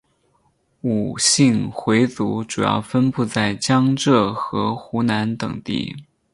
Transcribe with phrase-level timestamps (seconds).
[0.81, 5.95] 伍姓回族主要分布在江浙和湖南等地。